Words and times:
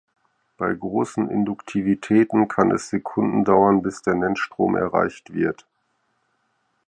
Bei 0.57 0.73
großen 0.73 1.29
Induktivitäten 1.29 2.47
kann 2.47 2.71
es 2.71 2.89
Sekunden 2.89 3.43
dauern, 3.45 3.83
bis 3.83 4.01
der 4.01 4.15
Nennstrom 4.15 4.75
erreicht 4.75 5.31
wird. 5.31 5.67